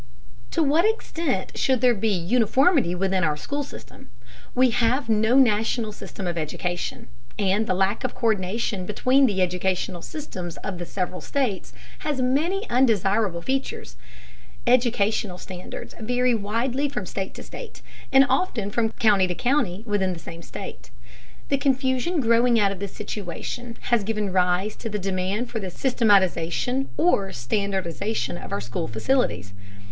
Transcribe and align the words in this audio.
To 0.49 0.63
what 0.63 0.83
extent 0.83 1.55
should 1.55 1.79
there 1.79 1.93
be 1.93 2.07
uniformity 2.09 2.95
within 2.95 3.23
our 3.23 3.37
school 3.37 3.61
system? 3.63 4.09
We 4.55 4.71
have 4.71 5.09
no 5.09 5.35
national 5.37 5.91
system 5.91 6.25
of 6.25 6.39
education, 6.39 7.07
and 7.37 7.67
the 7.67 7.75
lack 7.75 8.03
of 8.03 8.15
co÷rdination 8.17 8.87
between 8.87 9.27
the 9.27 9.43
educational 9.43 10.01
systems 10.01 10.57
of 10.63 10.79
the 10.79 10.87
several 10.87 11.21
states 11.21 11.71
has 11.99 12.19
many 12.19 12.67
undesirable 12.67 13.43
features. 13.43 13.95
Educational 14.65 15.37
standards 15.37 15.93
vary 15.99 16.33
widely 16.33 16.89
from 16.89 17.05
state 17.05 17.35
to 17.35 17.43
state, 17.43 17.83
and 18.11 18.25
often 18.27 18.71
from 18.71 18.89
county 18.93 19.27
to 19.27 19.35
county 19.35 19.83
within 19.85 20.13
the 20.13 20.17
same 20.19 20.41
state. 20.41 20.89
The 21.49 21.59
confusion 21.59 22.19
growing 22.21 22.59
out 22.59 22.71
of 22.71 22.79
this 22.79 22.95
situation 22.95 23.77
has 23.91 24.03
given 24.03 24.33
rise 24.33 24.75
to 24.77 24.89
the 24.89 24.97
demand 24.97 25.51
for 25.51 25.59
the 25.59 25.69
systematization 25.69 26.89
or 26.97 27.31
standardization 27.31 28.39
of 28.39 28.51
our 28.51 28.61
school 28.61 28.87
facilities. 28.87 29.53